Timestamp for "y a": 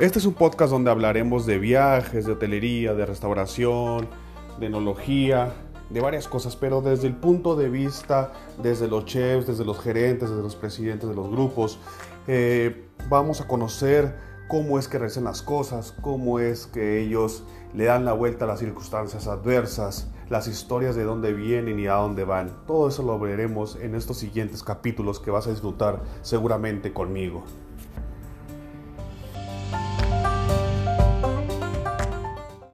21.78-21.96